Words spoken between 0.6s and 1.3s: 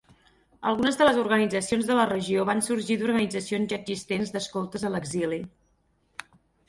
Algunes de les